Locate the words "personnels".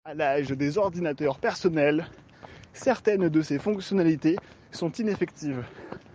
1.37-2.07